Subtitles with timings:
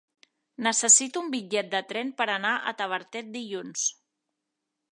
[0.67, 3.85] Necessito un bitllet de tren per anar a Tavertet dilluns.